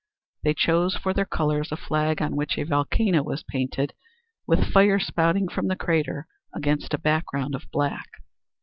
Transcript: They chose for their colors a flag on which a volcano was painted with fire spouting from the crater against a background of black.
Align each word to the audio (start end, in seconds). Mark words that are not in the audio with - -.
They 0.41 0.55
chose 0.55 0.95
for 0.97 1.13
their 1.13 1.27
colors 1.27 1.71
a 1.71 1.77
flag 1.77 2.23
on 2.23 2.35
which 2.35 2.57
a 2.57 2.63
volcano 2.65 3.21
was 3.21 3.43
painted 3.43 3.93
with 4.47 4.67
fire 4.73 4.97
spouting 4.97 5.47
from 5.47 5.67
the 5.67 5.75
crater 5.75 6.25
against 6.55 6.95
a 6.95 6.97
background 6.97 7.53
of 7.53 7.69
black. 7.71 8.09